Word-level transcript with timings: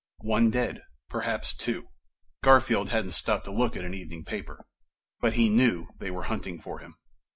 One 0.23 0.49
dead. 0.49 0.81
Perhaps 1.09 1.55
two. 1.55 1.89
Garfield 2.41 2.89
hadn't 2.89 3.11
stopped 3.11 3.45
to 3.45 3.51
look 3.51 3.77
at 3.77 3.85
an 3.85 3.93
evening 3.93 4.25
paper. 4.25 4.65
But 5.19 5.33
he 5.33 5.47
knew 5.47 5.89
they 5.99 6.09
were 6.09 6.23
hunting 6.23 6.59
for 6.59 6.79
him. 6.79 6.95